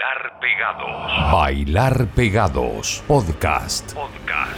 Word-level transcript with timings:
Bailar 0.00 0.40
Pegados. 0.40 1.32
Bailar 1.32 2.06
Pegados. 2.14 3.04
Podcast. 3.06 3.92
Podcast. 3.92 4.56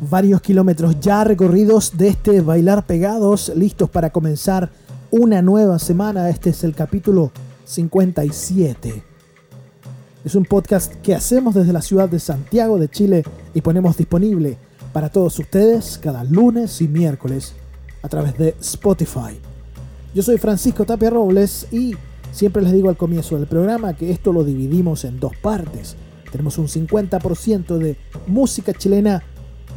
Varios 0.00 0.40
kilómetros 0.40 0.98
ya 1.00 1.22
recorridos 1.22 1.98
de 1.98 2.08
este 2.08 2.40
Bailar 2.40 2.86
Pegados, 2.86 3.52
listos 3.54 3.90
para 3.90 4.08
comenzar 4.08 4.70
una 5.10 5.42
nueva 5.42 5.78
semana. 5.78 6.30
Este 6.30 6.48
es 6.50 6.64
el 6.64 6.74
capítulo 6.74 7.30
57. 7.66 9.02
Es 10.24 10.34
un 10.34 10.46
podcast 10.46 10.94
que 11.02 11.14
hacemos 11.14 11.54
desde 11.54 11.74
la 11.74 11.82
ciudad 11.82 12.08
de 12.08 12.20
Santiago 12.20 12.78
de 12.78 12.88
Chile 12.88 13.22
y 13.52 13.60
ponemos 13.60 13.98
disponible 13.98 14.56
para 14.94 15.10
todos 15.10 15.38
ustedes 15.38 15.98
cada 16.02 16.24
lunes 16.24 16.80
y 16.80 16.88
miércoles 16.88 17.54
a 18.08 18.10
través 18.10 18.38
de 18.38 18.56
Spotify. 18.62 19.38
Yo 20.14 20.22
soy 20.22 20.38
Francisco 20.38 20.86
Tapia 20.86 21.10
Robles 21.10 21.66
y 21.70 21.94
siempre 22.32 22.62
les 22.62 22.72
digo 22.72 22.88
al 22.88 22.96
comienzo 22.96 23.36
del 23.36 23.46
programa 23.46 23.92
que 23.92 24.10
esto 24.10 24.32
lo 24.32 24.44
dividimos 24.44 25.04
en 25.04 25.20
dos 25.20 25.36
partes. 25.36 25.94
Tenemos 26.32 26.56
un 26.56 26.68
50% 26.68 27.76
de 27.76 27.98
música 28.26 28.72
chilena 28.72 29.22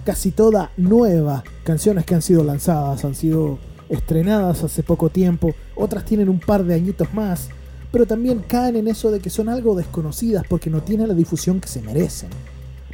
casi 0.05 0.31
toda 0.31 0.71
nueva, 0.77 1.43
canciones 1.65 2.05
que 2.05 2.15
han 2.15 2.21
sido 2.21 2.45
lanzadas, 2.45 3.03
han 3.03 3.15
sido 3.15 3.59
estrenadas 3.89 4.63
hace 4.63 4.81
poco 4.81 5.09
tiempo, 5.09 5.53
otras 5.75 6.05
tienen 6.05 6.29
un 6.29 6.39
par 6.39 6.63
de 6.63 6.75
añitos 6.75 7.13
más, 7.13 7.49
pero 7.91 8.05
también 8.05 8.45
caen 8.47 8.77
en 8.77 8.87
eso 8.87 9.11
de 9.11 9.19
que 9.19 9.29
son 9.29 9.49
algo 9.49 9.75
desconocidas 9.75 10.45
porque 10.47 10.69
no 10.69 10.81
tienen 10.81 11.09
la 11.09 11.15
difusión 11.15 11.59
que 11.59 11.67
se 11.67 11.81
merecen. 11.81 12.29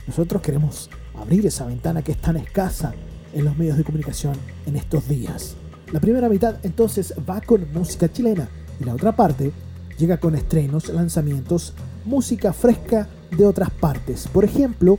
Nosotros 0.08 0.42
queremos 0.42 0.90
abrir 1.16 1.46
esa 1.46 1.68
ventana 1.68 2.02
que 2.02 2.14
es 2.14 2.18
tan 2.18 2.38
escasa 2.38 2.96
en 3.38 3.46
los 3.46 3.58
medios 3.58 3.78
de 3.78 3.84
comunicación 3.84 4.36
en 4.66 4.76
estos 4.76 5.08
días. 5.08 5.56
La 5.92 6.00
primera 6.00 6.28
mitad 6.28 6.58
entonces 6.64 7.14
va 7.30 7.40
con 7.40 7.72
música 7.72 8.12
chilena 8.12 8.50
y 8.80 8.84
la 8.84 8.96
otra 8.96 9.16
parte 9.16 9.52
llega 9.98 10.18
con 10.18 10.36
estrenos, 10.36 10.90
lanzamientos, 10.90 11.74
música 12.04 12.52
fresca 12.52 13.08
de 13.32 13.46
otras 13.46 13.70
partes. 13.70 14.28
Por 14.28 14.44
ejemplo, 14.44 14.98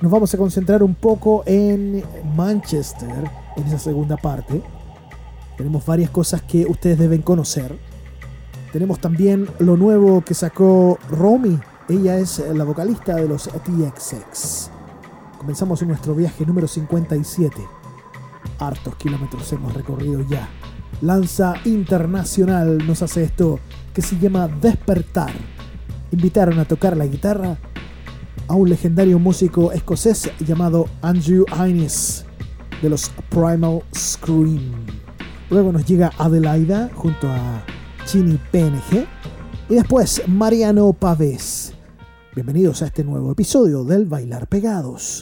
nos 0.00 0.12
vamos 0.12 0.32
a 0.34 0.38
concentrar 0.38 0.82
un 0.82 0.94
poco 0.94 1.44
en 1.46 2.04
Manchester 2.36 3.30
en 3.56 3.66
esa 3.66 3.78
segunda 3.78 4.16
parte. 4.16 4.62
Tenemos 5.56 5.84
varias 5.86 6.10
cosas 6.10 6.42
que 6.42 6.66
ustedes 6.66 6.98
deben 6.98 7.22
conocer. 7.22 7.78
Tenemos 8.72 9.00
también 9.00 9.48
lo 9.58 9.76
nuevo 9.76 10.22
que 10.22 10.34
sacó 10.34 10.98
Romy. 11.08 11.58
Ella 11.88 12.18
es 12.18 12.42
la 12.54 12.64
vocalista 12.64 13.16
de 13.16 13.28
los 13.28 13.44
TXX. 13.44 14.81
Comenzamos 15.42 15.82
en 15.82 15.88
nuestro 15.88 16.14
viaje 16.14 16.46
número 16.46 16.68
57. 16.68 17.56
Hartos 18.60 18.94
kilómetros 18.94 19.52
hemos 19.52 19.74
recorrido 19.74 20.20
ya. 20.20 20.48
Lanza 21.00 21.54
Internacional 21.64 22.78
nos 22.86 23.02
hace 23.02 23.24
esto 23.24 23.58
que 23.92 24.02
se 24.02 24.16
llama 24.20 24.46
Despertar. 24.46 25.32
Invitaron 26.12 26.60
a 26.60 26.64
tocar 26.64 26.96
la 26.96 27.06
guitarra 27.06 27.58
a 28.46 28.54
un 28.54 28.70
legendario 28.70 29.18
músico 29.18 29.72
escocés 29.72 30.30
llamado 30.38 30.86
Andrew 31.02 31.44
Innes 31.68 32.24
de 32.80 32.88
los 32.88 33.10
Primal 33.28 33.82
Scream. 33.92 34.86
Luego 35.50 35.72
nos 35.72 35.84
llega 35.84 36.12
Adelaida 36.18 36.88
junto 36.94 37.28
a 37.28 37.64
Chini 38.04 38.38
PNG 38.52 39.08
y 39.68 39.74
después 39.74 40.22
Mariano 40.28 40.92
Pavés. 40.92 41.74
Bienvenidos 42.34 42.80
a 42.80 42.86
este 42.86 43.04
nuevo 43.04 43.30
episodio 43.30 43.84
del 43.84 44.06
Bailar 44.06 44.48
Pegados. 44.48 45.20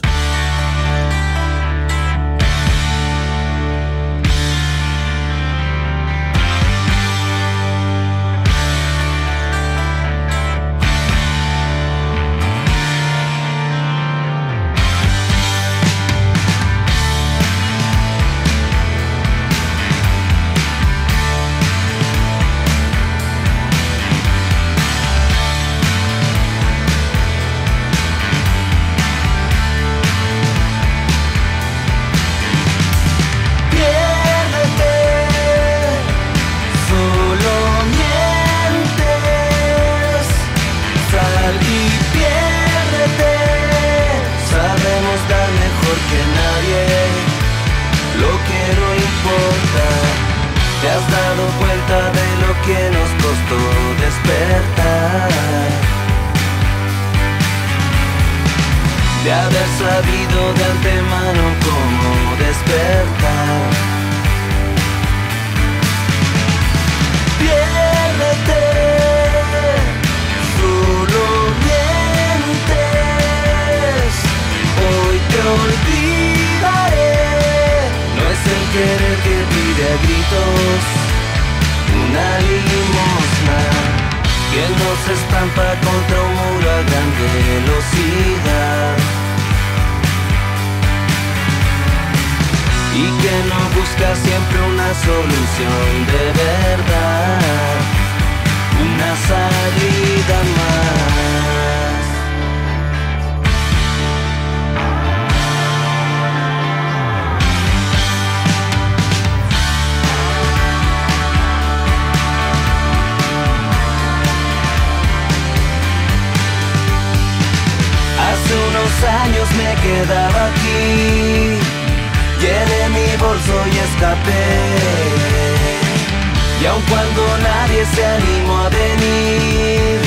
Y 126.59 126.65
aun 126.65 126.81
cuando 126.89 127.21
nadie 127.37 127.85
se 127.93 128.03
animó 128.03 128.57
a 128.57 128.69
venir, 128.69 129.99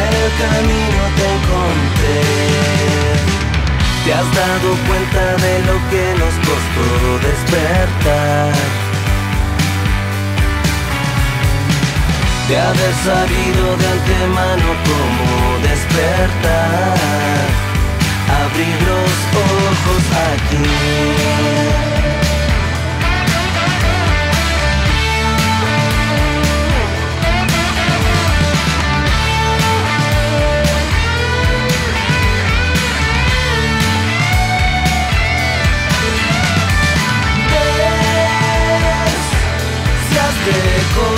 en 0.00 0.10
el 0.22 0.30
camino 0.40 1.02
te 1.16 1.24
encontré. 1.36 2.22
Te 4.04 4.10
has 4.14 4.28
dado 4.34 4.68
cuenta 4.88 5.24
de 5.44 5.54
lo 5.68 5.76
que 5.90 6.04
nos 6.18 6.34
costó 6.48 6.86
despertar. 7.28 8.52
De 12.48 12.54
haber 12.58 12.94
sabido 13.04 13.76
de 13.76 13.86
antemano 13.96 14.68
cómo 14.88 15.28
despertar, 15.62 16.96
abrir 18.44 18.76
los 18.88 19.12
ojos 19.52 20.04
aquí. 20.32 21.93
Si 40.44 41.13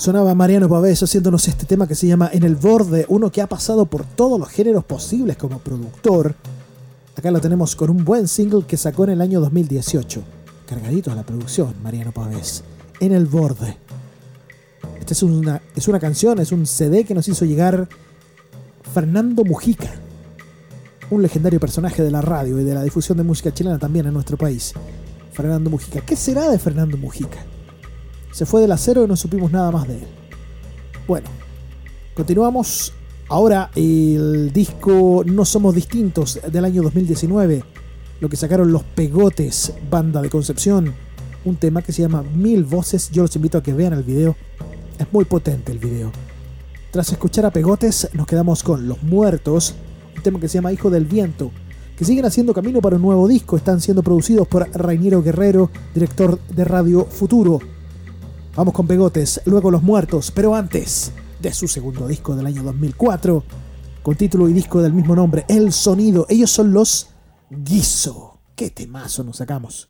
Sonaba 0.00 0.34
Mariano 0.34 0.66
Pavés 0.66 1.02
haciéndonos 1.02 1.46
este 1.46 1.66
tema 1.66 1.86
que 1.86 1.94
se 1.94 2.06
llama 2.06 2.30
En 2.32 2.42
el 2.42 2.56
borde, 2.56 3.04
uno 3.10 3.30
que 3.30 3.42
ha 3.42 3.46
pasado 3.46 3.84
por 3.84 4.06
todos 4.06 4.40
los 4.40 4.48
géneros 4.48 4.82
posibles 4.82 5.36
como 5.36 5.58
productor. 5.58 6.34
Acá 7.14 7.30
lo 7.30 7.38
tenemos 7.38 7.76
con 7.76 7.90
un 7.90 8.02
buen 8.02 8.26
single 8.26 8.64
que 8.64 8.78
sacó 8.78 9.04
en 9.04 9.10
el 9.10 9.20
año 9.20 9.40
2018. 9.40 10.22
Cargadito 10.66 11.12
a 11.12 11.14
la 11.14 11.22
producción, 11.22 11.74
Mariano 11.82 12.12
Pavés. 12.12 12.64
En 12.98 13.12
el 13.12 13.26
borde. 13.26 13.76
Esta 14.98 15.12
es 15.12 15.22
una, 15.22 15.60
es 15.76 15.86
una 15.86 16.00
canción, 16.00 16.38
es 16.38 16.50
un 16.50 16.64
CD 16.64 17.04
que 17.04 17.12
nos 17.12 17.28
hizo 17.28 17.44
llegar 17.44 17.86
Fernando 18.94 19.44
Mujica, 19.44 19.92
un 21.10 21.20
legendario 21.20 21.60
personaje 21.60 22.02
de 22.02 22.10
la 22.10 22.22
radio 22.22 22.58
y 22.58 22.64
de 22.64 22.72
la 22.72 22.84
difusión 22.84 23.18
de 23.18 23.24
música 23.24 23.52
chilena 23.52 23.78
también 23.78 24.06
en 24.06 24.14
nuestro 24.14 24.38
país. 24.38 24.72
Fernando 25.34 25.68
Mujica. 25.68 26.00
¿Qué 26.00 26.16
será 26.16 26.48
de 26.48 26.58
Fernando 26.58 26.96
Mujica? 26.96 27.44
Se 28.32 28.46
fue 28.46 28.60
del 28.60 28.72
acero 28.72 29.04
y 29.04 29.08
no 29.08 29.16
supimos 29.16 29.50
nada 29.50 29.70
más 29.70 29.88
de 29.88 29.94
él. 29.94 30.06
Bueno, 31.06 31.28
continuamos. 32.14 32.92
Ahora 33.28 33.70
el 33.76 34.52
disco 34.52 35.22
No 35.24 35.44
Somos 35.44 35.74
Distintos 35.74 36.40
del 36.50 36.64
año 36.64 36.82
2019, 36.82 37.62
lo 38.18 38.28
que 38.28 38.36
sacaron 38.36 38.72
los 38.72 38.82
Pegotes, 38.82 39.72
banda 39.88 40.20
de 40.20 40.28
Concepción, 40.28 40.92
un 41.44 41.56
tema 41.56 41.80
que 41.80 41.92
se 41.92 42.02
llama 42.02 42.22
Mil 42.22 42.64
Voces. 42.64 43.10
Yo 43.12 43.22
los 43.22 43.36
invito 43.36 43.58
a 43.58 43.62
que 43.62 43.72
vean 43.72 43.92
el 43.92 44.02
video. 44.02 44.34
Es 44.98 45.06
muy 45.12 45.24
potente 45.26 45.70
el 45.70 45.78
video. 45.78 46.10
Tras 46.90 47.12
escuchar 47.12 47.46
a 47.46 47.52
Pegotes, 47.52 48.08
nos 48.14 48.26
quedamos 48.26 48.64
con 48.64 48.88
Los 48.88 49.00
Muertos, 49.04 49.76
un 50.16 50.22
tema 50.24 50.40
que 50.40 50.48
se 50.48 50.54
llama 50.54 50.72
Hijo 50.72 50.90
del 50.90 51.04
Viento, 51.04 51.52
que 51.96 52.04
siguen 52.04 52.24
haciendo 52.24 52.52
camino 52.52 52.80
para 52.80 52.96
un 52.96 53.02
nuevo 53.02 53.28
disco. 53.28 53.56
Están 53.56 53.80
siendo 53.80 54.02
producidos 54.02 54.48
por 54.48 54.68
Rainiero 54.72 55.22
Guerrero, 55.22 55.70
director 55.94 56.40
de 56.48 56.64
Radio 56.64 57.04
Futuro. 57.04 57.60
Vamos 58.56 58.74
con 58.74 58.86
Pegotes, 58.86 59.40
luego 59.44 59.70
Los 59.70 59.82
Muertos, 59.82 60.32
pero 60.32 60.56
antes 60.56 61.12
de 61.40 61.52
su 61.52 61.68
segundo 61.68 62.08
disco 62.08 62.34
del 62.34 62.46
año 62.46 62.64
2004, 62.64 63.44
con 64.02 64.16
título 64.16 64.48
y 64.48 64.52
disco 64.52 64.82
del 64.82 64.92
mismo 64.92 65.14
nombre, 65.14 65.44
El 65.48 65.72
Sonido. 65.72 66.26
Ellos 66.28 66.50
son 66.50 66.72
los 66.72 67.10
Guiso. 67.48 68.40
¿Qué 68.56 68.70
temazo 68.70 69.22
nos 69.22 69.36
sacamos? 69.36 69.88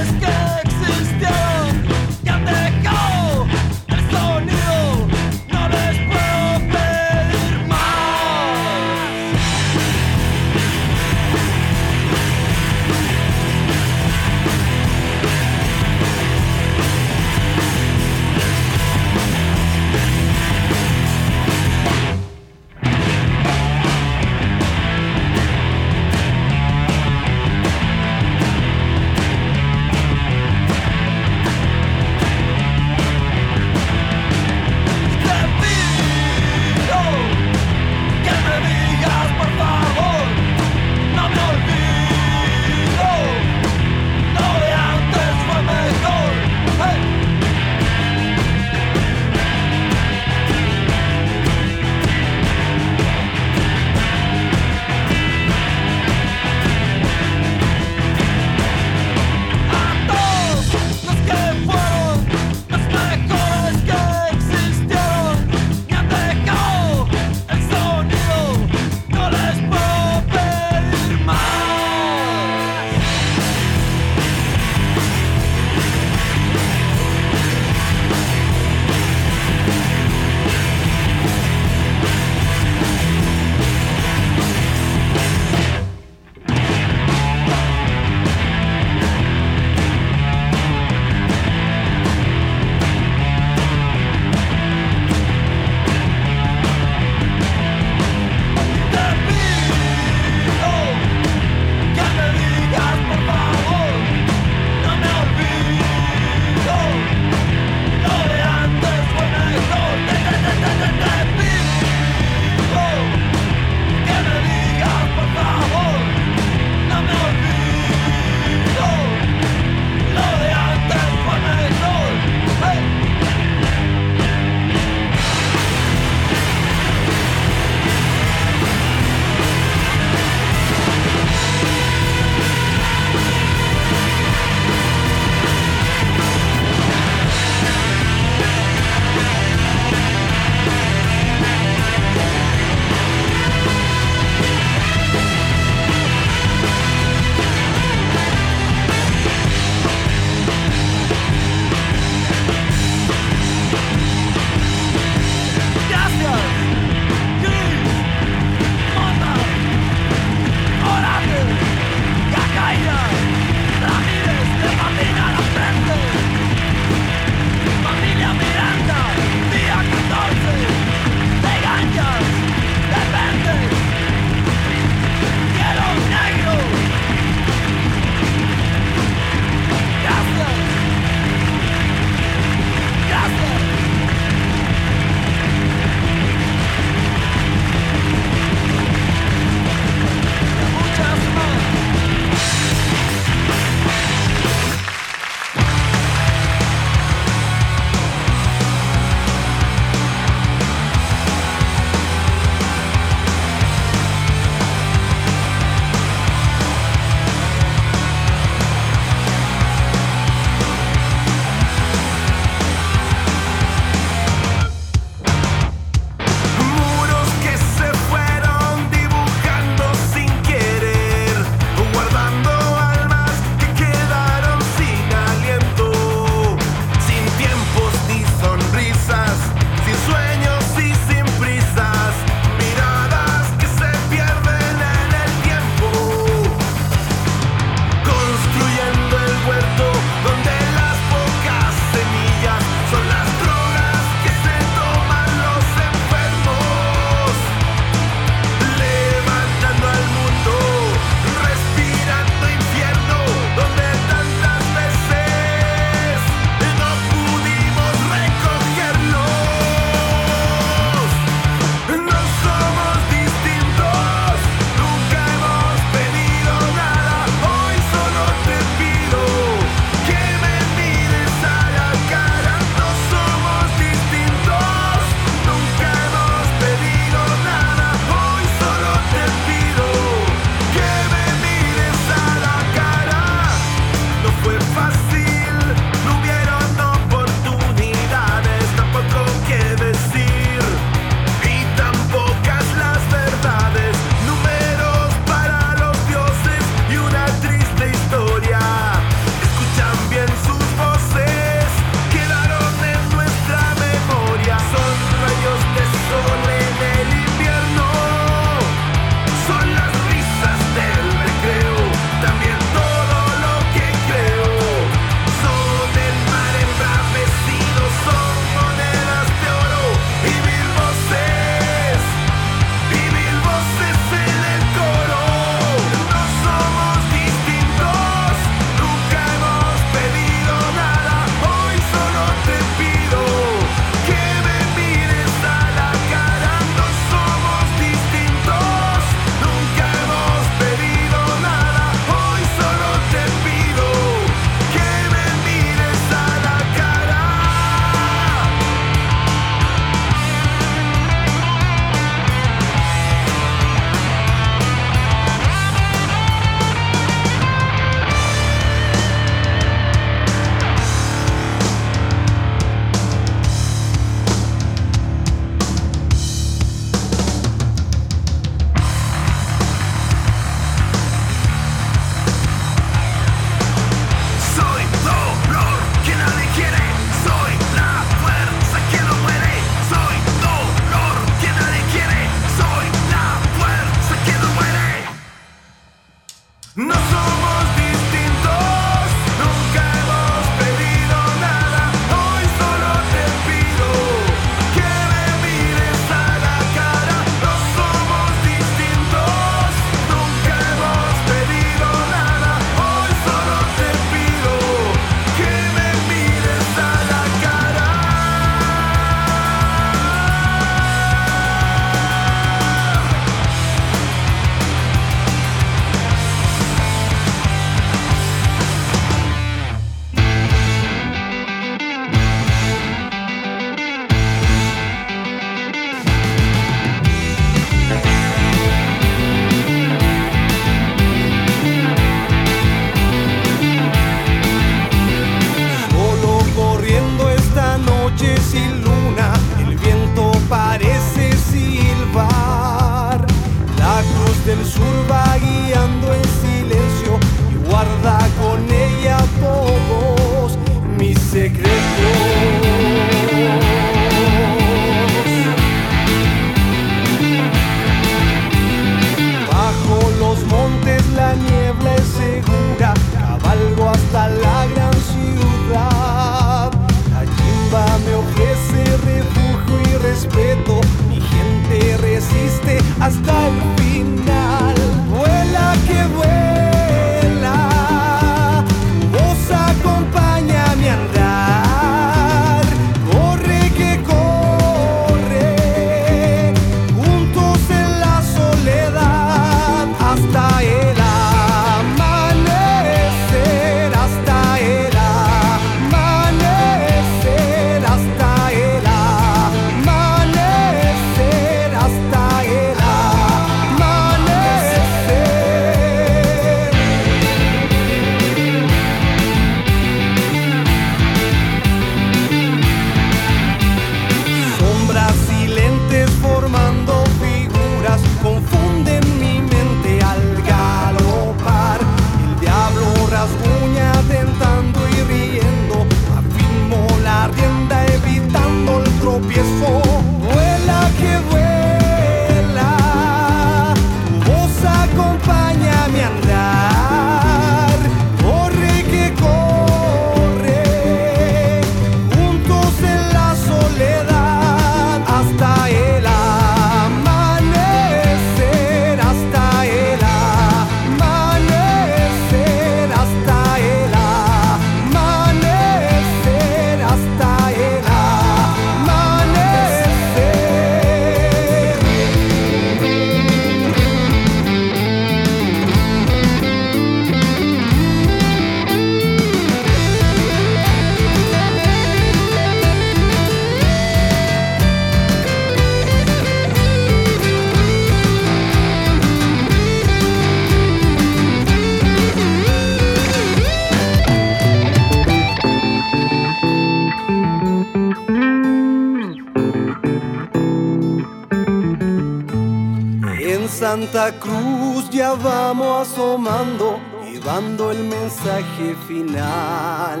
Vamos 595.22 595.88
asomando, 595.88 596.80
llevando 597.04 597.70
el 597.70 597.84
mensaje 597.84 598.74
final. 598.88 600.00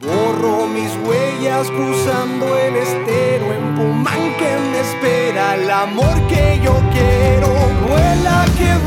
Borro 0.00 0.66
mis 0.66 0.90
huellas 1.06 1.70
cruzando 1.70 2.56
el 2.56 2.76
estero 2.76 3.52
en 3.52 3.74
Pumán 3.74 4.34
que 4.38 4.56
me 4.70 4.80
espera 4.80 5.54
el 5.56 5.70
amor 5.70 6.16
que 6.28 6.58
yo 6.64 6.74
quiero. 6.92 7.48
Vuela 7.86 8.46
que 8.56 8.78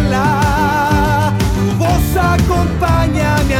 vuela, 0.00 0.26
tu 1.54 1.64
voz 1.78 2.16
acompaña 2.16 3.38
mi 3.48 3.54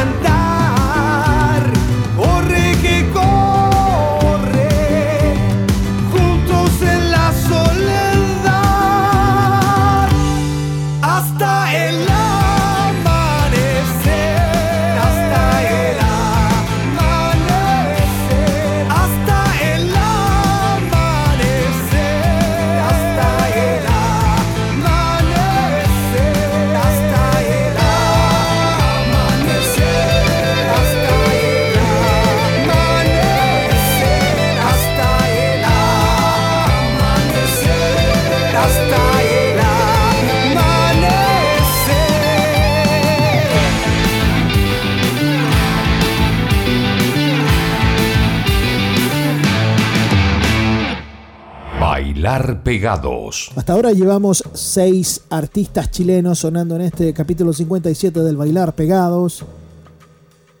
Hasta 53.55 53.73
ahora 53.73 53.91
llevamos 53.93 54.43
seis 54.53 55.21
artistas 55.31 55.89
chilenos 55.89 56.37
sonando 56.37 56.75
en 56.75 56.81
este 56.81 57.13
capítulo 57.13 57.51
57 57.51 58.19
del 58.19 58.37
Bailar 58.37 58.75
Pegados. 58.75 59.43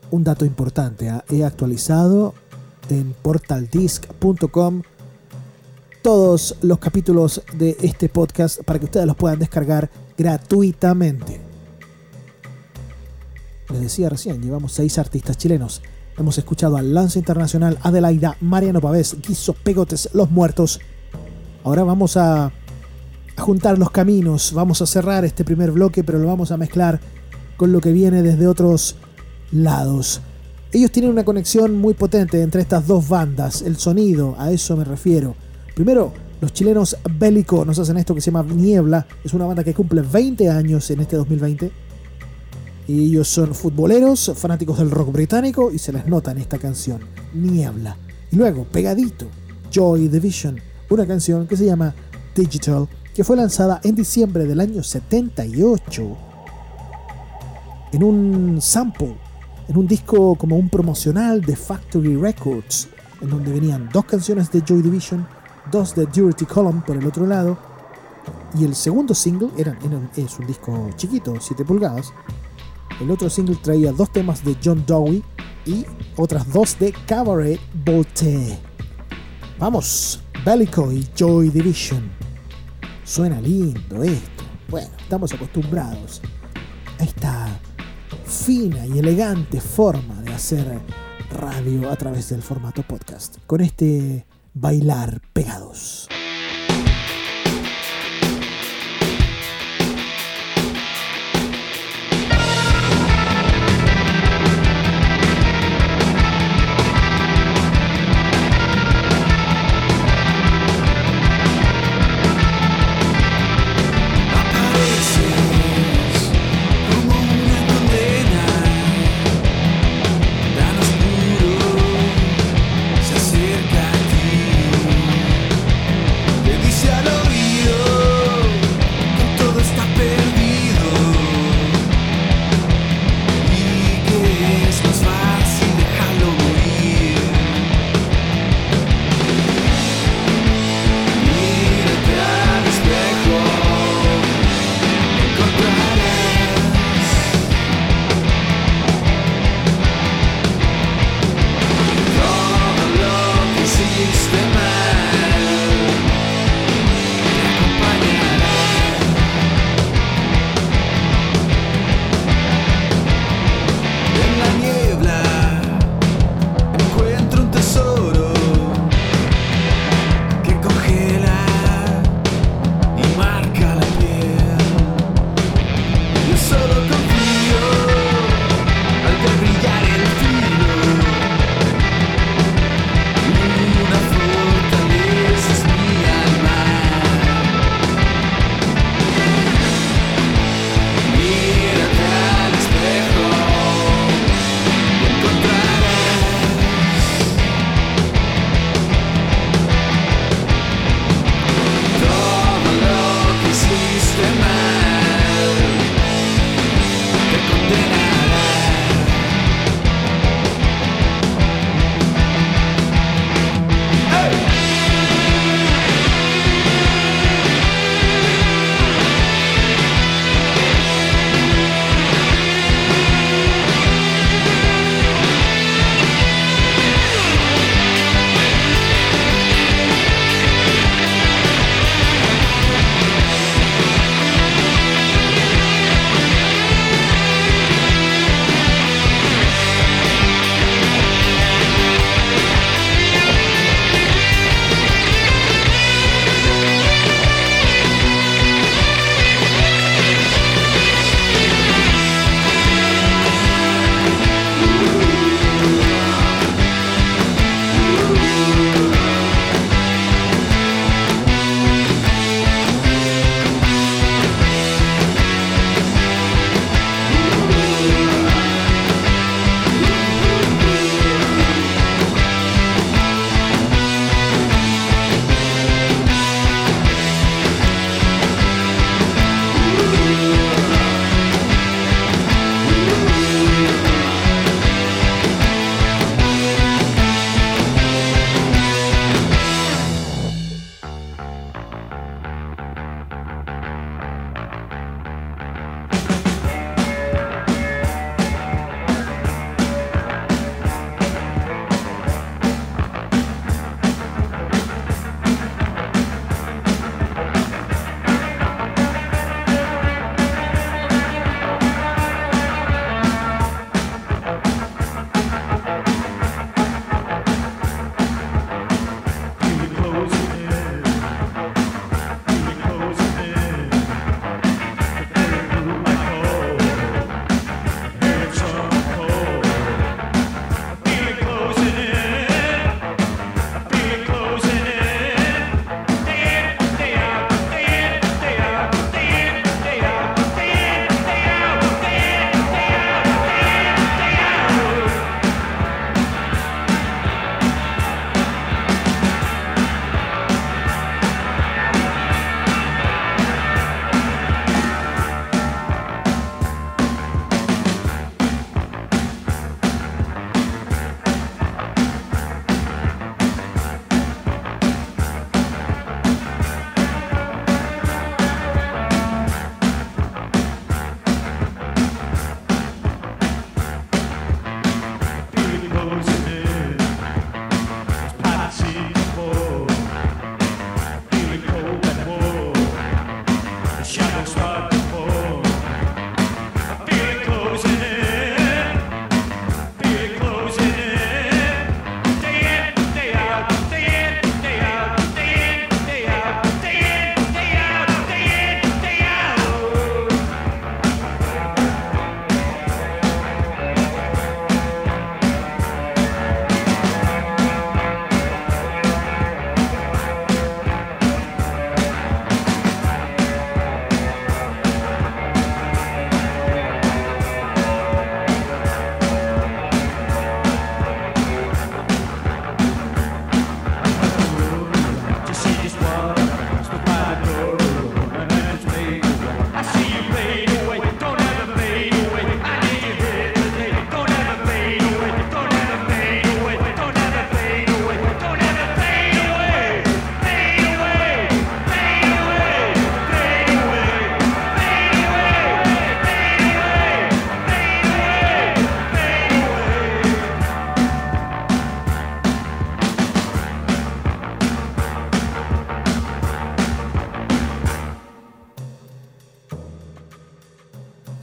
Un 0.09 0.23
dato 0.23 0.43
importante, 0.43 1.07
¿ah? 1.09 1.23
he 1.29 1.43
actualizado 1.43 2.33
en 2.89 3.13
portaldisc.com 3.21 4.81
todos 6.01 6.55
los 6.61 6.79
capítulos 6.79 7.43
de 7.53 7.77
este 7.81 8.09
podcast 8.09 8.63
para 8.63 8.79
que 8.79 8.85
ustedes 8.85 9.05
los 9.05 9.15
puedan 9.15 9.37
descargar 9.37 9.91
gratuitamente. 10.17 11.39
Les 13.71 13.81
decía 13.81 14.09
recién, 14.09 14.41
llevamos 14.41 14.71
seis 14.71 14.97
artistas 14.97 15.37
chilenos. 15.37 15.83
Hemos 16.17 16.39
escuchado 16.39 16.75
a 16.75 16.81
Lance 16.81 17.19
Internacional, 17.19 17.77
Adelaida, 17.83 18.35
Mariano 18.41 18.81
Pavés, 18.81 19.15
Guiso 19.21 19.53
Pegotes, 19.53 20.09
Los 20.13 20.31
Muertos. 20.31 20.79
Ahora 21.63 21.83
vamos 21.83 22.17
a, 22.17 22.51
juntar 23.39 23.77
los 23.77 23.91
caminos, 23.91 24.53
vamos 24.53 24.81
a 24.81 24.85
cerrar 24.85 25.25
este 25.25 25.43
primer 25.43 25.71
bloque, 25.71 26.03
pero 26.03 26.19
lo 26.19 26.27
vamos 26.27 26.51
a 26.51 26.57
mezclar 26.57 26.99
con 27.57 27.71
lo 27.71 27.81
que 27.81 27.91
viene 27.91 28.21
desde 28.21 28.47
otros 28.47 28.95
lados. 29.51 30.21
Ellos 30.71 30.91
tienen 30.91 31.11
una 31.11 31.25
conexión 31.25 31.77
muy 31.77 31.93
potente 31.93 32.41
entre 32.41 32.61
estas 32.61 32.85
dos 32.85 33.07
bandas, 33.07 33.61
el 33.61 33.77
sonido, 33.77 34.35
a 34.37 34.51
eso 34.51 34.77
me 34.77 34.83
refiero. 34.83 35.35
Primero, 35.73 36.13
los 36.41 36.53
chilenos 36.53 36.95
Bélico 37.17 37.65
nos 37.65 37.79
hacen 37.79 37.97
esto 37.97 38.13
que 38.13 38.21
se 38.21 38.31
llama 38.31 38.43
Niebla, 38.53 39.07
es 39.23 39.33
una 39.33 39.45
banda 39.45 39.63
que 39.63 39.73
cumple 39.73 40.01
20 40.01 40.49
años 40.49 40.89
en 40.91 40.99
este 40.99 41.15
2020. 41.15 41.71
Y 42.87 43.05
ellos 43.05 43.27
son 43.27 43.53
futboleros, 43.53 44.31
fanáticos 44.35 44.79
del 44.79 44.89
rock 44.89 45.11
británico 45.11 45.71
y 45.71 45.77
se 45.77 45.93
les 45.93 46.07
nota 46.07 46.31
en 46.31 46.39
esta 46.39 46.57
canción, 46.57 47.01
Niebla. 47.33 47.97
Y 48.31 48.35
luego, 48.35 48.63
pegadito, 48.65 49.27
Joy 49.71 50.07
Division, 50.07 50.59
una 50.89 51.05
canción 51.05 51.47
que 51.47 51.57
se 51.57 51.65
llama 51.65 51.93
Digital, 52.35 52.87
que 53.13 53.23
fue 53.23 53.35
lanzada 53.35 53.79
en 53.83 53.95
diciembre 53.95 54.45
del 54.45 54.59
año 54.59 54.83
78 54.83 56.17
en 57.91 58.03
un 58.03 58.61
sample, 58.61 59.15
en 59.67 59.77
un 59.77 59.87
disco 59.87 60.35
como 60.35 60.57
un 60.57 60.69
promocional 60.69 61.41
de 61.41 61.55
Factory 61.55 62.15
Records, 62.15 62.87
en 63.21 63.29
donde 63.29 63.51
venían 63.51 63.89
dos 63.91 64.05
canciones 64.05 64.51
de 64.51 64.61
Joy 64.61 64.81
Division, 64.81 65.27
dos 65.71 65.95
de 65.95 66.05
Dirty 66.05 66.45
Column 66.45 66.83
por 66.83 66.97
el 66.97 67.05
otro 67.05 67.25
lado, 67.25 67.57
Y 68.57 68.63
el 68.63 68.75
segundo 68.75 69.13
single 69.13 69.49
era, 69.57 69.77
es 70.15 70.39
un 70.39 70.47
disco 70.47 70.89
chiquito, 70.95 71.35
7 71.39 71.63
pulgadas. 71.65 72.11
El 72.99 73.09
otro 73.11 73.29
single 73.29 73.55
traía 73.55 73.91
dos 73.91 74.11
temas 74.11 74.43
de 74.43 74.57
John 74.63 74.83
Dowie 74.85 75.23
y 75.65 75.85
otras 76.15 76.51
dos 76.51 76.77
de 76.79 76.93
Cabaret 77.05 77.59
Voltaire. 77.85 78.59
Vamos, 79.59 80.21
Bellico 80.49 80.91
y 80.91 81.07
Joy 81.15 81.49
Division. 81.51 82.09
Suena 83.03 83.39
lindo 83.39 84.01
esto. 84.01 84.43
Bueno, 84.67 84.89
estamos 84.99 85.31
acostumbrados 85.31 86.23
a 86.97 87.03
esta 87.03 87.59
fina 88.25 88.83
y 88.87 88.97
elegante 88.97 89.61
forma 89.61 90.19
de 90.23 90.33
hacer 90.33 90.79
radio 91.29 91.91
a 91.91 91.95
través 91.95 92.29
del 92.29 92.41
formato 92.41 92.81
podcast. 92.81 93.37
Con 93.45 93.61
este 93.61 94.25
bailar 94.55 95.21
pegados. 95.33 96.09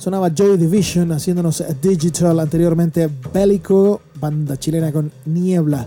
Sonaba 0.06 0.32
Joy 0.32 0.56
Division 0.56 1.10
haciéndonos 1.10 1.64
digital 1.82 2.38
anteriormente 2.38 3.10
Bélico, 3.34 4.02
banda 4.20 4.56
chilena 4.56 4.92
con 4.92 5.10
Niebla. 5.24 5.84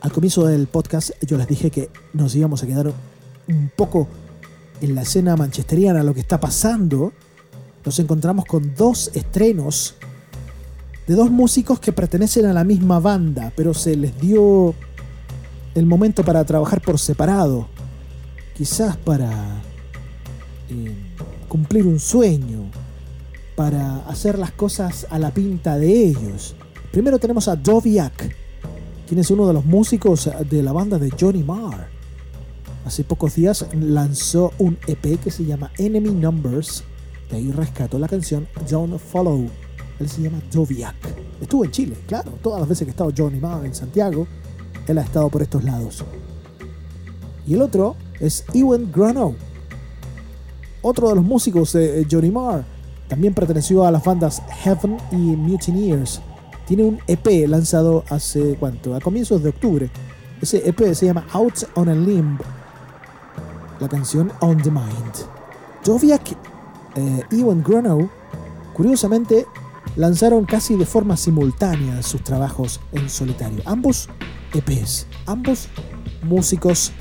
Al 0.00 0.10
comienzo 0.10 0.46
del 0.46 0.68
podcast 0.68 1.10
yo 1.26 1.36
les 1.36 1.46
dije 1.46 1.70
que 1.70 1.90
nos 2.14 2.34
íbamos 2.34 2.62
a 2.62 2.66
quedar 2.66 2.90
un 3.46 3.70
poco 3.76 4.08
en 4.80 4.94
la 4.94 5.02
escena 5.02 5.36
manchesteriana, 5.36 6.02
lo 6.02 6.14
que 6.14 6.20
está 6.20 6.40
pasando. 6.40 7.12
Nos 7.84 7.98
encontramos 7.98 8.46
con 8.46 8.74
dos 8.74 9.10
estrenos 9.12 9.96
de 11.06 11.14
dos 11.14 11.30
músicos 11.30 11.78
que 11.78 11.92
pertenecen 11.92 12.46
a 12.46 12.54
la 12.54 12.64
misma 12.64 13.00
banda, 13.00 13.52
pero 13.54 13.74
se 13.74 13.96
les 13.96 14.18
dio 14.18 14.74
el 15.74 15.84
momento 15.84 16.24
para 16.24 16.42
trabajar 16.46 16.80
por 16.80 16.98
separado. 16.98 17.68
Quizás 18.56 18.96
para 18.96 19.60
eh, 20.70 20.94
cumplir 21.48 21.86
un 21.86 22.00
sueño, 22.00 22.70
para 23.60 23.98
hacer 24.08 24.38
las 24.38 24.52
cosas 24.52 25.06
a 25.10 25.18
la 25.18 25.32
pinta 25.32 25.76
de 25.76 26.06
ellos. 26.06 26.56
Primero 26.92 27.18
tenemos 27.18 27.46
a 27.46 27.56
Doviak, 27.56 28.34
quien 29.06 29.20
es 29.20 29.30
uno 29.30 29.46
de 29.46 29.52
los 29.52 29.66
músicos 29.66 30.30
de 30.48 30.62
la 30.62 30.72
banda 30.72 30.98
de 30.98 31.10
Johnny 31.10 31.44
Marr. 31.44 31.88
Hace 32.86 33.04
pocos 33.04 33.34
días 33.34 33.66
lanzó 33.74 34.54
un 34.56 34.78
EP 34.86 35.20
que 35.20 35.30
se 35.30 35.44
llama 35.44 35.70
Enemy 35.76 36.08
Numbers. 36.08 36.84
De 37.30 37.36
ahí 37.36 37.52
rescató 37.52 37.98
la 37.98 38.08
canción 38.08 38.48
Don't 38.66 38.98
Follow. 38.98 39.46
Él 39.98 40.08
se 40.08 40.22
llama 40.22 40.40
Doviak. 40.50 40.96
Estuvo 41.42 41.62
en 41.62 41.70
Chile, 41.70 41.96
claro. 42.06 42.32
Todas 42.42 42.60
las 42.60 42.68
veces 42.70 42.86
que 42.86 42.92
ha 42.92 42.92
estado 42.92 43.12
Johnny 43.14 43.40
Marr 43.40 43.66
en 43.66 43.74
Santiago, 43.74 44.26
él 44.88 44.96
ha 44.96 45.02
estado 45.02 45.28
por 45.28 45.42
estos 45.42 45.64
lados. 45.64 46.02
Y 47.46 47.52
el 47.52 47.60
otro 47.60 47.94
es 48.20 48.42
Ewan 48.54 48.90
Grano, 48.90 49.34
otro 50.80 51.10
de 51.10 51.16
los 51.16 51.24
músicos 51.24 51.74
de 51.74 52.06
Johnny 52.10 52.30
Marr. 52.30 52.79
También 53.10 53.34
perteneció 53.34 53.84
a 53.84 53.90
las 53.90 54.04
bandas 54.04 54.40
Heaven 54.62 54.96
y 55.10 55.16
Mutineers. 55.16 56.20
Tiene 56.64 56.84
un 56.84 57.00
EP 57.08 57.48
lanzado 57.48 58.04
hace 58.08 58.56
cuánto? 58.58 58.94
A 58.94 59.00
comienzos 59.00 59.42
de 59.42 59.48
octubre. 59.48 59.90
Ese 60.40 60.66
EP 60.68 60.94
se 60.94 61.06
llama 61.06 61.26
Out 61.32 61.64
on 61.74 61.88
a 61.88 61.94
Limb. 61.94 62.38
La 63.80 63.88
canción 63.88 64.30
On 64.38 64.56
the 64.62 64.70
Mind. 64.70 65.26
Joviak 65.84 66.36
eh, 66.94 67.22
Ewan 67.32 67.64
Grunow, 67.64 68.08
curiosamente, 68.74 69.44
lanzaron 69.96 70.44
casi 70.44 70.76
de 70.76 70.86
forma 70.86 71.16
simultánea 71.16 72.04
sus 72.04 72.22
trabajos 72.22 72.80
en 72.92 73.10
solitario. 73.10 73.60
Ambos 73.64 74.08
EPs, 74.54 75.08
ambos 75.26 75.66
músicos 76.22 76.92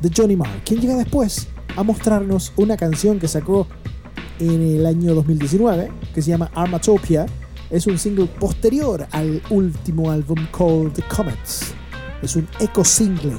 de 0.00 0.10
Johnny 0.14 0.34
Marr. 0.34 0.60
¿Quién 0.64 0.80
llega 0.80 0.96
después 0.96 1.46
a 1.76 1.84
mostrarnos 1.84 2.52
una 2.56 2.76
canción 2.76 3.20
que 3.20 3.28
sacó 3.28 3.68
en 4.42 4.62
el 4.62 4.86
año 4.86 5.14
2019 5.14 5.90
que 6.14 6.22
se 6.22 6.30
llama 6.30 6.50
Armatopia? 6.54 7.26
Es 7.70 7.86
un 7.86 7.98
single 7.98 8.26
posterior 8.26 9.06
al 9.12 9.40
último 9.50 10.10
álbum 10.10 10.38
Called 10.56 10.98
Comets. 11.14 11.72
Es 12.20 12.36
un 12.36 12.46
eco 12.60 12.84
single, 12.84 13.38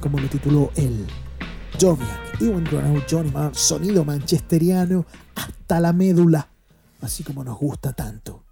como 0.00 0.18
lo 0.18 0.28
tituló 0.28 0.70
él. 0.76 1.06
Joviak, 1.80 2.40
Ewan 2.40 2.64
Grunow, 2.64 3.02
Johnny 3.08 3.30
Marr, 3.30 3.54
sonido 3.54 4.04
manchesteriano 4.04 5.06
hasta 5.34 5.80
la 5.80 5.92
médula, 5.92 6.48
así 7.00 7.22
como 7.22 7.42
nos 7.44 7.58
gusta 7.58 7.92
tanto. 7.92 8.42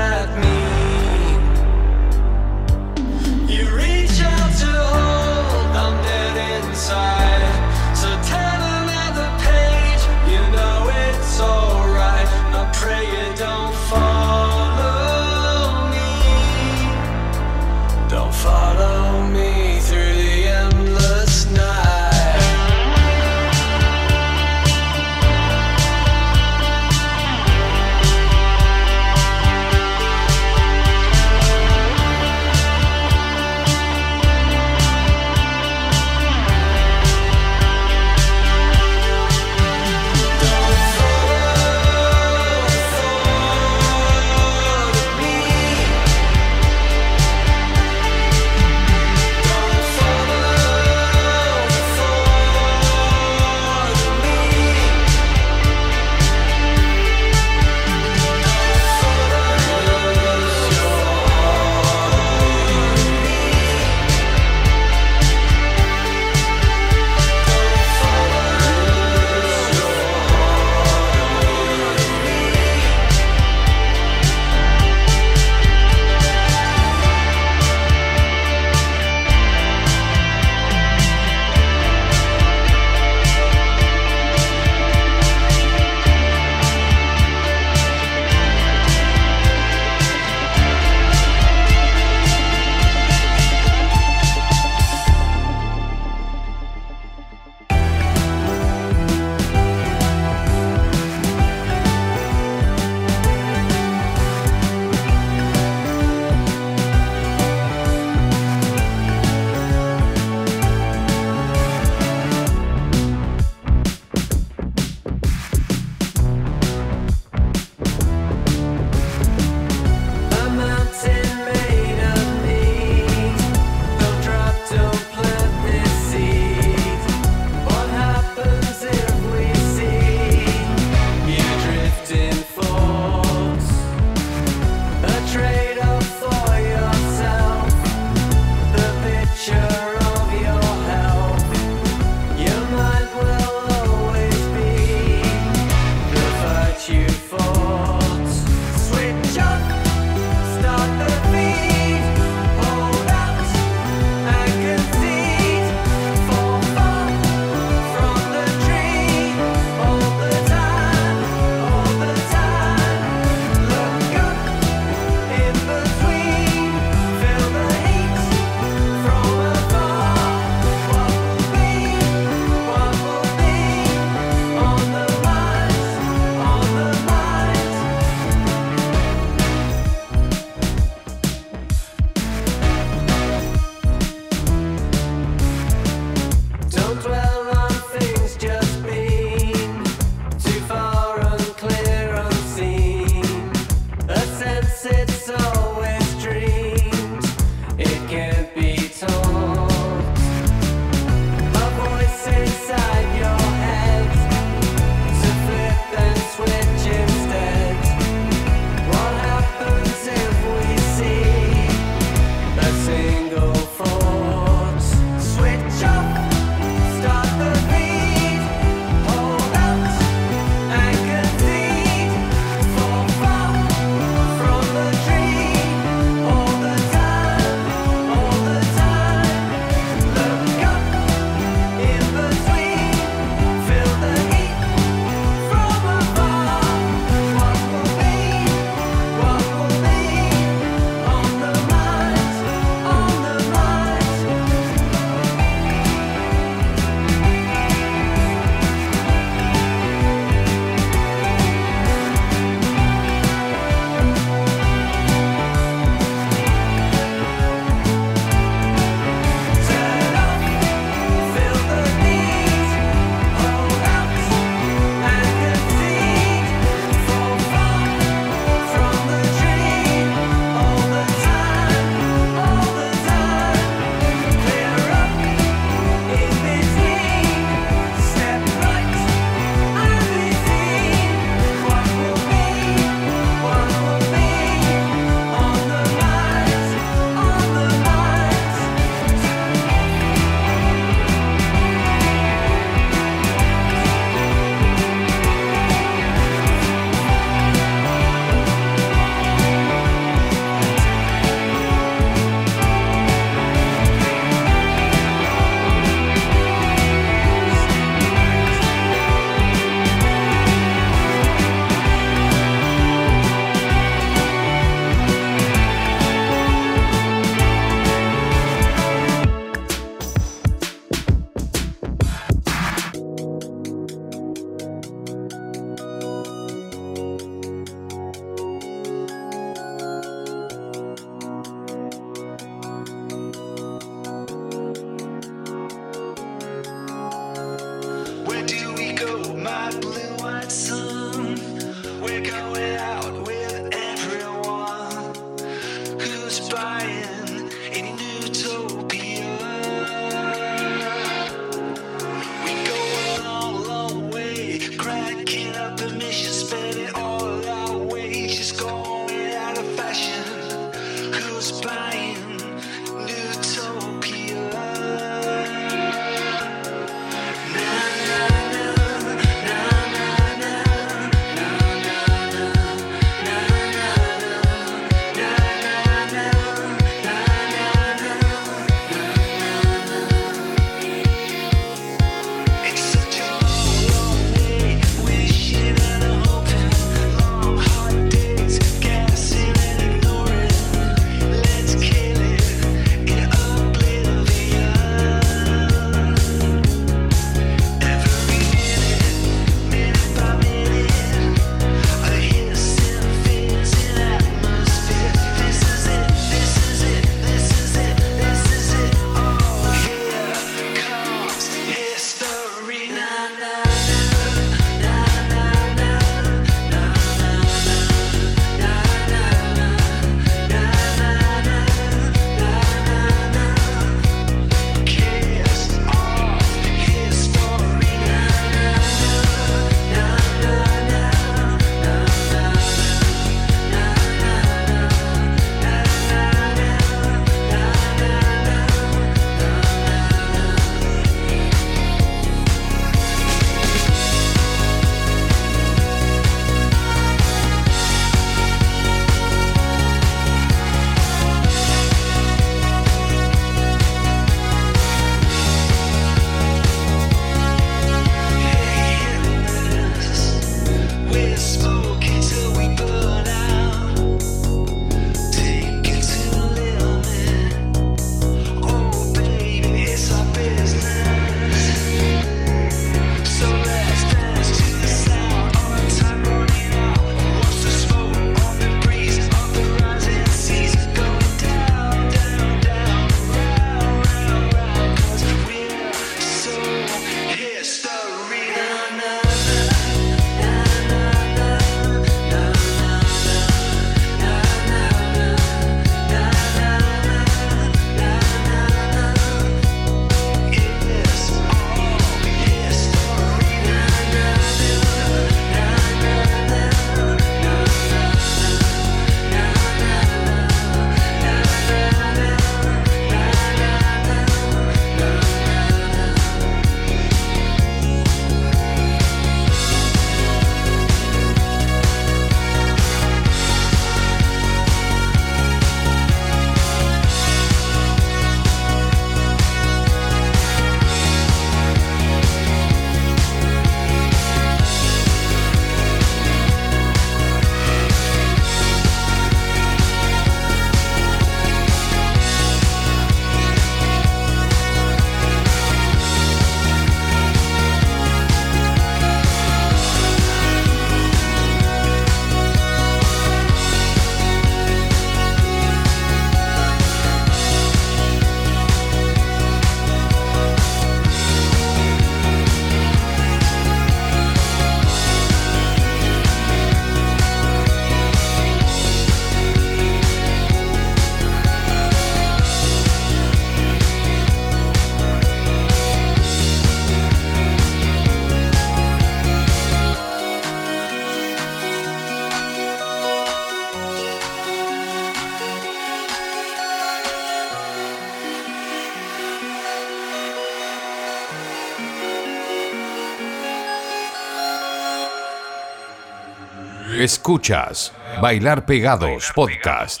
Escuchas 597.06 597.92
Bailar 598.20 598.66
Pegados 598.66 599.30
Podcast. 599.32 600.00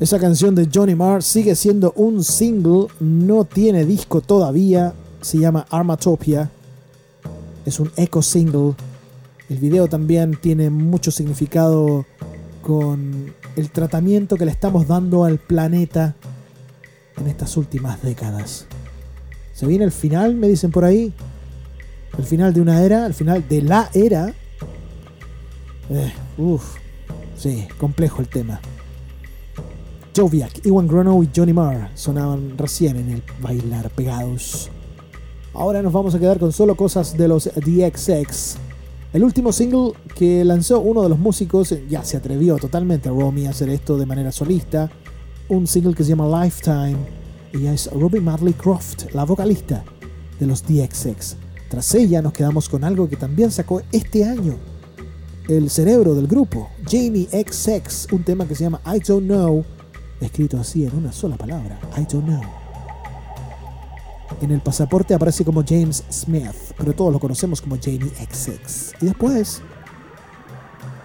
Esa 0.00 0.18
canción 0.18 0.54
de 0.54 0.66
Johnny 0.72 0.94
Marr 0.94 1.22
sigue 1.22 1.54
siendo 1.54 1.92
un 1.96 2.24
single, 2.24 2.86
no 2.98 3.44
tiene 3.44 3.84
disco 3.84 4.22
todavía, 4.22 4.94
se 5.20 5.36
llama 5.36 5.66
Armatopia, 5.68 6.50
es 7.66 7.78
un 7.78 7.92
eco 7.96 8.22
single. 8.22 8.72
El 9.50 9.58
video 9.58 9.86
también 9.86 10.34
tiene 10.40 10.70
mucho 10.70 11.10
significado 11.10 12.06
con 12.62 13.34
el 13.54 13.70
tratamiento 13.70 14.38
que 14.38 14.46
le 14.46 14.52
estamos 14.52 14.88
dando 14.88 15.26
al 15.26 15.36
planeta 15.36 16.14
en 17.18 17.26
estas 17.26 17.58
últimas 17.58 18.02
décadas. 18.02 18.64
Se 19.52 19.66
viene 19.66 19.84
el 19.84 19.92
final, 19.92 20.36
me 20.36 20.48
dicen 20.48 20.70
por 20.70 20.86
ahí. 20.86 21.12
El 22.16 22.24
final 22.24 22.54
de 22.54 22.62
una 22.62 22.82
era, 22.82 23.04
el 23.04 23.12
final 23.12 23.46
de 23.46 23.60
la 23.60 23.90
era. 23.92 24.32
Eh, 25.90 26.12
uf, 26.38 26.76
sí, 27.36 27.66
complejo 27.78 28.22
el 28.22 28.28
tema. 28.28 28.60
Joviak, 30.16 30.64
Iwan 30.64 30.86
Grono 30.86 31.20
y 31.22 31.28
Johnny 31.34 31.52
Marr 31.52 31.90
sonaban 31.94 32.56
recién 32.56 32.96
en 32.96 33.10
el 33.10 33.22
Bailar 33.40 33.90
Pegados. 33.90 34.70
Ahora 35.52 35.82
nos 35.82 35.92
vamos 35.92 36.14
a 36.14 36.20
quedar 36.20 36.38
con 36.38 36.52
solo 36.52 36.76
cosas 36.76 37.16
de 37.16 37.26
los 37.26 37.50
DXX. 37.54 38.56
El 39.12 39.24
último 39.24 39.52
single 39.52 39.92
que 40.14 40.44
lanzó 40.44 40.80
uno 40.80 41.02
de 41.02 41.08
los 41.08 41.18
músicos, 41.18 41.74
ya 41.88 42.04
se 42.04 42.16
atrevió 42.16 42.56
totalmente 42.56 43.08
Romy 43.08 43.46
a 43.46 43.50
hacer 43.50 43.68
esto 43.70 43.98
de 43.98 44.06
manera 44.06 44.30
solista. 44.30 44.88
Un 45.48 45.66
single 45.66 45.94
que 45.94 46.04
se 46.04 46.10
llama 46.10 46.44
Lifetime. 46.44 46.96
Ella 47.52 47.72
es 47.72 47.90
Ruby 47.92 48.20
Madley 48.20 48.52
Croft, 48.52 49.12
la 49.12 49.24
vocalista 49.24 49.82
de 50.38 50.46
los 50.46 50.62
DXX. 50.62 51.36
Tras 51.68 51.94
ella 51.96 52.22
nos 52.22 52.32
quedamos 52.32 52.68
con 52.68 52.84
algo 52.84 53.08
que 53.08 53.16
también 53.16 53.50
sacó 53.50 53.82
este 53.90 54.24
año. 54.24 54.69
El 55.50 55.68
cerebro 55.68 56.14
del 56.14 56.28
grupo, 56.28 56.70
Jamie 56.88 57.26
XX, 57.28 58.12
un 58.12 58.22
tema 58.22 58.46
que 58.46 58.54
se 58.54 58.62
llama 58.62 58.80
I 58.86 59.00
Don't 59.00 59.26
Know, 59.26 59.64
escrito 60.20 60.60
así 60.60 60.86
en 60.86 60.96
una 60.96 61.10
sola 61.10 61.36
palabra, 61.36 61.76
I 61.96 62.06
Don't 62.08 62.24
Know. 62.24 62.40
En 64.40 64.52
el 64.52 64.60
pasaporte 64.60 65.12
aparece 65.12 65.44
como 65.44 65.64
James 65.66 66.04
Smith, 66.08 66.54
pero 66.78 66.92
todos 66.92 67.12
lo 67.12 67.18
conocemos 67.18 67.60
como 67.60 67.76
Jamie 67.82 68.10
XX. 68.10 68.92
Y 69.02 69.06
después, 69.06 69.60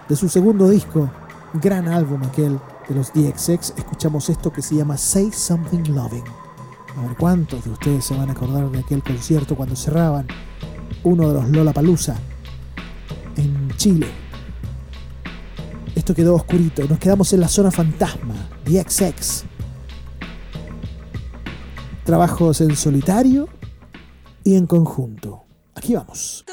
de 0.08 0.16
su 0.16 0.30
segundo 0.30 0.70
disco, 0.70 1.10
gran 1.56 1.88
álbum 1.88 2.22
aquel 2.22 2.60
de 2.88 2.94
los 2.94 3.12
DXX, 3.14 3.74
escuchamos 3.76 4.30
esto 4.30 4.54
que 4.54 4.62
se 4.62 4.76
llama 4.76 4.96
Say 4.96 5.32
Something 5.32 5.92
Loving. 5.92 6.24
A 6.96 7.02
ver 7.02 7.18
cuántos 7.18 7.66
de 7.66 7.72
ustedes 7.72 8.06
se 8.06 8.16
van 8.16 8.30
a 8.30 8.34
acordar 8.34 8.70
de 8.70 8.78
aquel 8.78 9.02
concierto 9.02 9.56
cuando 9.56 9.76
cerraban 9.76 10.28
uno 11.04 11.30
de 11.30 11.34
los 11.34 11.50
Lollapalooza 11.50 12.16
en 13.38 13.70
Chile. 13.78 14.25
Esto 16.06 16.14
quedó 16.14 16.36
oscurito, 16.36 16.84
nos 16.88 17.00
quedamos 17.00 17.34
en 17.34 17.40
la 17.40 17.48
zona 17.48 17.72
fantasma, 17.72 18.36
DXX. 18.64 19.44
Trabajos 22.04 22.62
en 22.62 22.76
solitario 22.76 23.50
y 24.44 24.54
en 24.56 24.68
conjunto. 24.68 25.46
Aquí 25.74 25.96
vamos. 25.96 26.46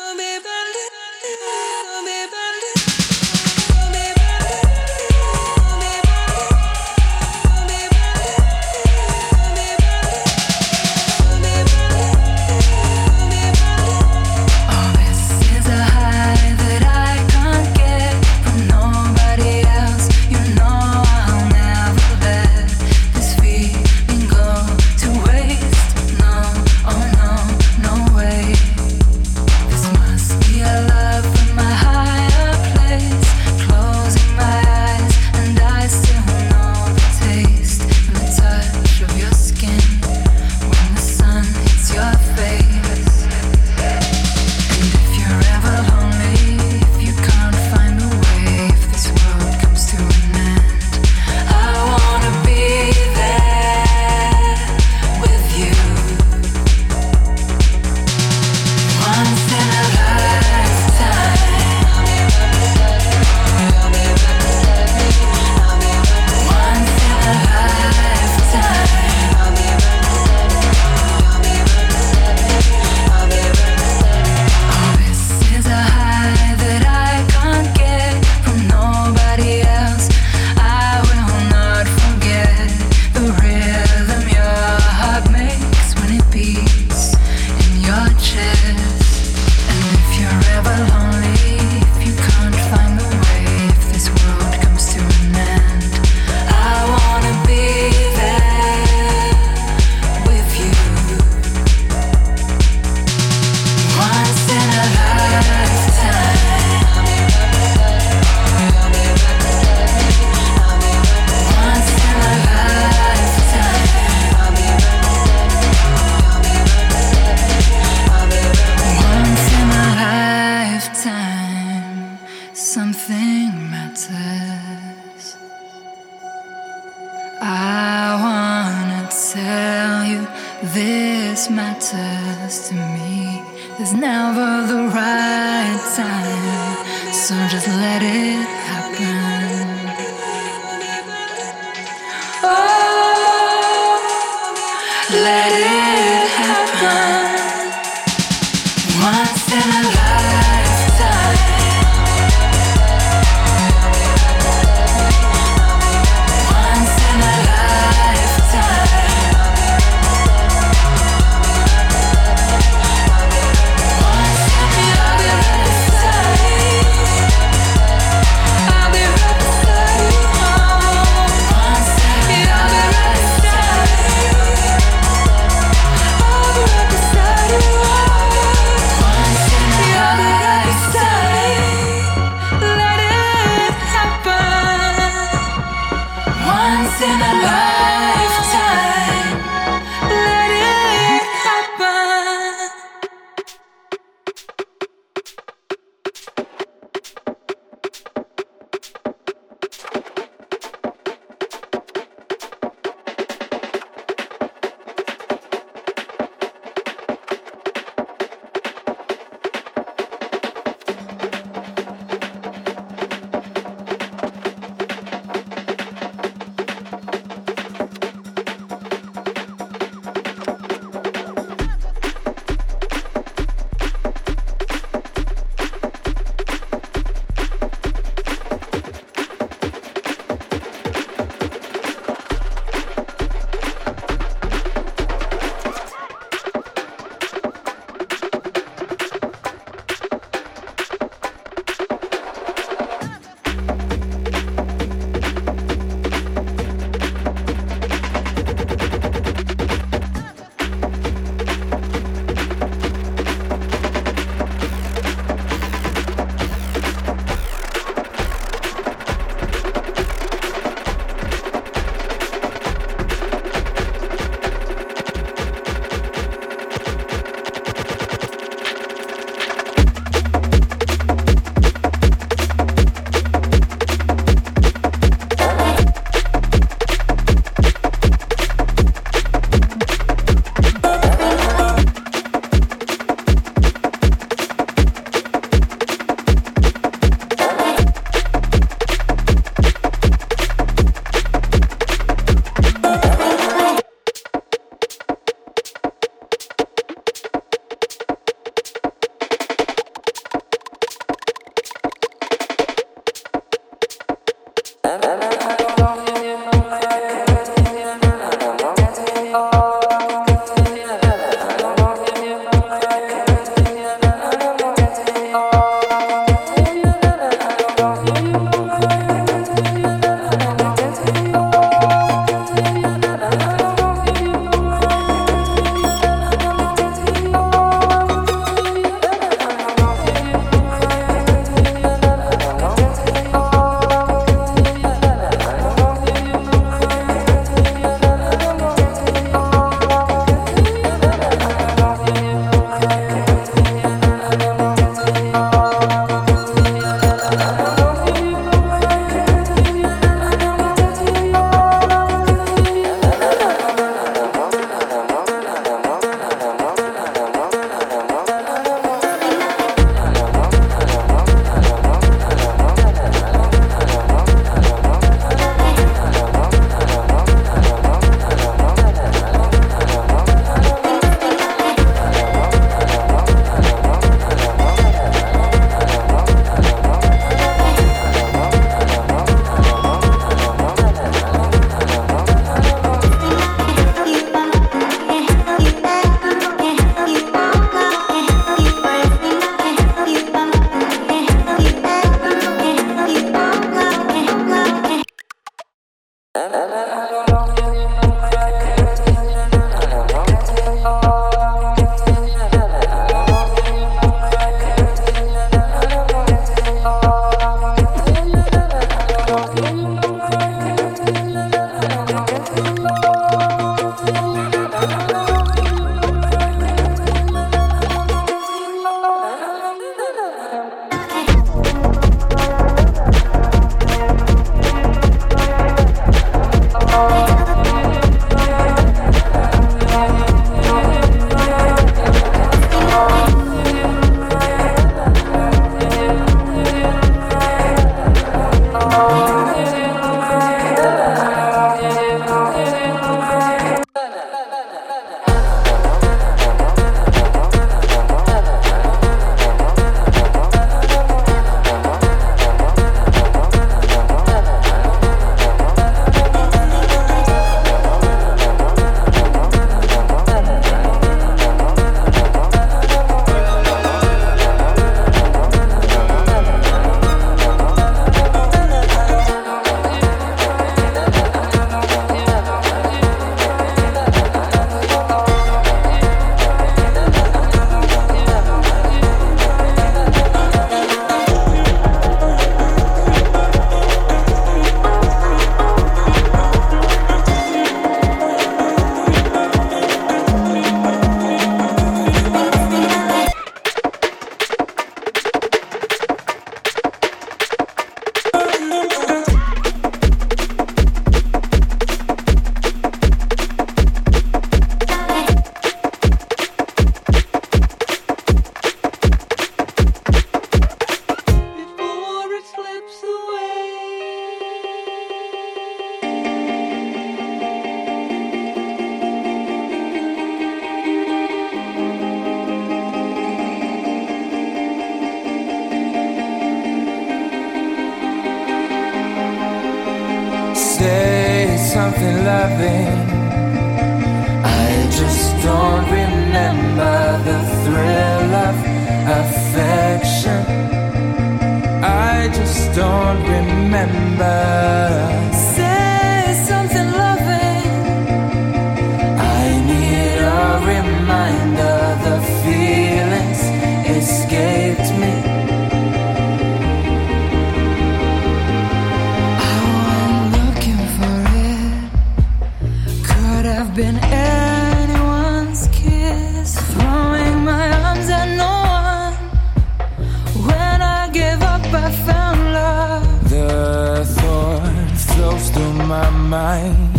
My 575.92 576.08
mind, 576.08 576.98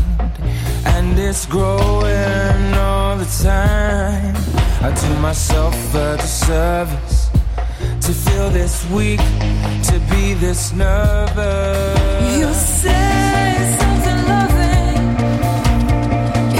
and 0.85 1.17
it's 1.17 1.47
growing 1.47 2.63
all 2.75 3.17
the 3.17 3.29
time. 3.41 4.35
I 4.87 4.89
do 5.01 5.09
myself 5.19 5.75
a 5.95 6.15
disservice 6.17 7.31
to 8.05 8.11
feel 8.23 8.51
this 8.51 8.75
weak, 8.91 9.23
to 9.89 9.95
be 10.11 10.35
this 10.35 10.73
nervous. 10.73 12.37
You 12.37 12.53
say 12.53 13.55
something 13.79 14.19
loving. 14.33 15.05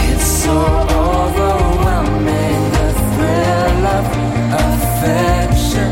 It's 0.09 0.29
so 0.43 0.57
overwhelming, 1.05 2.61
the 2.77 2.89
thrill 3.13 3.85
of 3.97 4.05
affection 4.67 5.91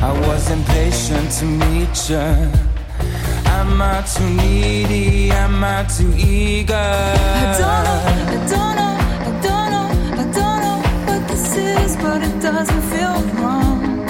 I 0.00 0.12
was 0.26 0.50
impatient 0.50 1.30
to 1.38 1.44
meet 1.44 2.10
you. 2.10 2.16
Am 3.56 3.80
I 3.80 4.02
too 4.02 4.28
needy? 4.30 5.30
Am 5.30 5.64
I 5.64 5.84
too 5.84 6.12
eager? 6.16 6.74
I 6.74 7.56
don't 7.58 7.84
know, 7.86 8.00
I 8.28 8.48
don't 8.52 8.76
know, 8.76 8.94
I 9.26 9.32
don't 9.46 9.68
know, 9.72 9.86
I 10.12 10.24
don't 10.36 10.60
know 10.64 10.78
what 11.06 11.28
this 11.28 11.56
is, 11.56 11.96
but 11.96 12.22
it 12.22 12.40
doesn't 12.40 12.82
feel 12.92 13.16
wrong. 13.40 14.06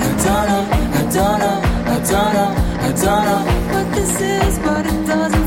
I 0.00 0.10
don't 0.24 0.46
know, 0.50 0.64
I 0.72 1.02
don't 1.16 1.38
know, 1.42 1.58
I 1.86 1.98
don't 2.10 2.32
know, 2.34 2.50
I 2.80 2.92
don't 3.02 3.24
know. 3.24 3.40
What 3.72 3.86
this 3.94 4.20
is, 4.20 4.58
but 4.58 4.84
it 4.86 5.06
doesn't 5.06 5.41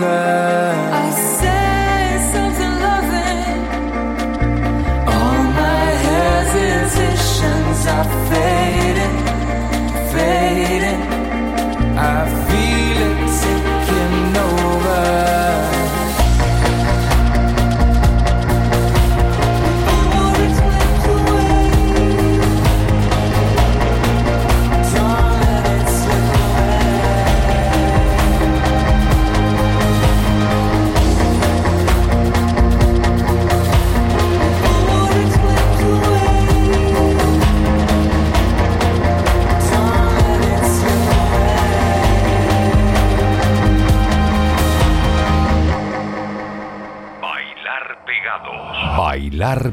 longer. 0.00 0.39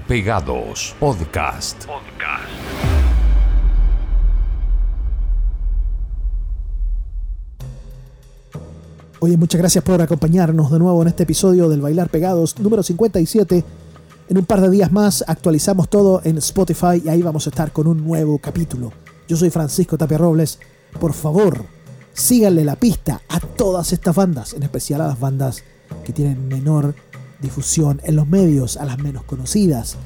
Pegados. 0.07 0.95
Podcast. 1.01 1.85
Podcast. 1.85 2.47
Oye, 9.19 9.35
muchas 9.35 9.59
gracias 9.59 9.83
por 9.83 10.01
acompañarnos 10.01 10.71
de 10.71 10.79
nuevo 10.79 11.01
en 11.01 11.09
este 11.09 11.23
episodio 11.23 11.67
del 11.67 11.81
Bailar 11.81 12.07
Pegados 12.07 12.57
número 12.57 12.83
57. 12.83 13.65
En 14.29 14.37
un 14.37 14.45
par 14.45 14.61
de 14.61 14.69
días 14.69 14.93
más 14.93 15.25
actualizamos 15.27 15.89
todo 15.89 16.21
en 16.23 16.37
Spotify 16.37 17.01
y 17.03 17.09
ahí 17.09 17.21
vamos 17.21 17.45
a 17.45 17.49
estar 17.49 17.73
con 17.73 17.87
un 17.87 18.01
nuevo 18.05 18.39
capítulo. 18.39 18.93
Yo 19.27 19.35
soy 19.35 19.49
Francisco 19.49 19.97
Tapia 19.97 20.17
Robles. 20.17 20.57
Por 21.01 21.11
favor, 21.11 21.65
síganle 22.13 22.63
la 22.63 22.77
pista 22.77 23.23
a 23.27 23.41
todas 23.41 23.91
estas 23.91 24.15
bandas, 24.15 24.53
en 24.53 24.63
especial 24.63 25.01
a 25.01 25.07
las 25.07 25.19
bandas 25.19 25.65
que 26.05 26.13
tienen 26.13 26.47
menor 26.47 26.95
difusión 27.41 28.01
en 28.03 28.15
los 28.15 28.27
medios, 28.27 28.77
a 28.77 28.85
las 28.85 28.97
menos 28.99 29.23
conocidas. 29.23 29.97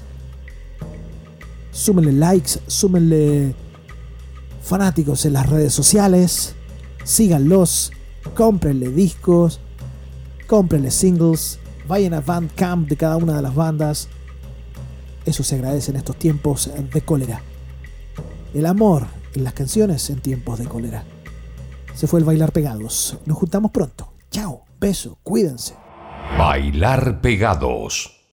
Súmenle 1.72 2.12
likes, 2.12 2.60
súmenle 2.68 3.56
fanáticos 4.62 5.26
en 5.26 5.34
las 5.34 5.50
redes 5.50 5.74
sociales, 5.74 6.56
síganlos, 7.04 7.92
cómprenle 8.36 8.90
discos, 8.90 9.60
cómprenle 10.48 10.92
singles, 10.92 11.60
vayan 11.88 12.14
a 12.14 12.22
Bandcamp 12.22 12.90
de 12.90 12.98
cada 12.98 13.18
una 13.18 13.36
de 13.36 13.42
las 13.42 13.56
bandas. 13.56 14.08
Eso 15.26 15.44
se 15.44 15.56
agradece 15.56 15.92
en 15.92 15.98
estos 15.98 16.18
tiempos 16.18 16.70
de 16.94 17.02
cólera. 17.02 17.42
El 18.54 18.66
amor 18.66 19.08
en 19.34 19.44
las 19.44 19.54
canciones 19.54 20.10
en 20.10 20.20
tiempos 20.20 20.60
de 20.60 20.66
cólera. 20.66 21.04
Se 21.96 22.08
fue 22.08 22.20
el 22.20 22.26
bailar 22.26 22.52
pegados. 22.52 23.18
Nos 23.26 23.38
juntamos 23.38 23.72
pronto. 23.72 24.12
Chao, 24.30 24.64
beso, 24.80 25.18
cuídense. 25.24 25.76
Bailar 26.38 27.22
Pegados. 27.22 28.21